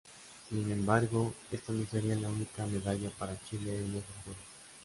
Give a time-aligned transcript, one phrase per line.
[0.49, 4.41] Sin embargo, esta no sería la única medalla para Chile en esos juegos.